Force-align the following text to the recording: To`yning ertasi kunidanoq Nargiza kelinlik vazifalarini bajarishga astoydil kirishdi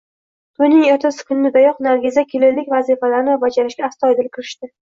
To`yning 0.59 0.85
ertasi 0.93 1.27
kunidanoq 1.27 1.83
Nargiza 1.89 2.25
kelinlik 2.33 2.73
vazifalarini 2.75 3.39
bajarishga 3.47 3.89
astoydil 3.93 4.33
kirishdi 4.39 4.73